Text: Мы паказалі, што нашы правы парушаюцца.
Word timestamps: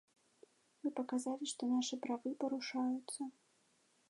Мы 0.85 0.91
паказалі, 0.99 1.43
што 1.53 1.69
нашы 1.75 1.95
правы 2.07 2.35
парушаюцца. 2.45 3.21